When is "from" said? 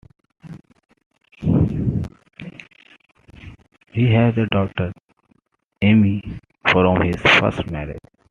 6.71-7.01